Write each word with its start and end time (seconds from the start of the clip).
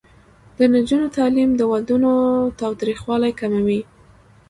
د 0.57 0.59
نجونو 0.73 1.05
تعلیم 1.17 1.49
د 1.55 1.61
ودونو 1.71 2.11
تاوتریخوالي 2.59 3.31
کموي. 3.39 3.81